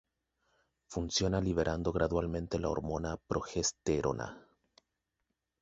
Funciona 0.87 1.39
liberando 1.39 1.91
gradualmente 1.91 2.57
la 2.57 2.69
hormona 2.71 3.15
progesterona. 3.23 4.33